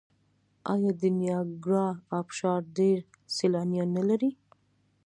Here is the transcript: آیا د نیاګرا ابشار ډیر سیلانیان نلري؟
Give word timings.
آیا 0.73 0.91
د 1.01 1.03
نیاګرا 1.19 1.85
ابشار 2.19 2.61
ډیر 2.77 2.99
سیلانیان 3.35 3.89
نلري؟ 3.97 4.31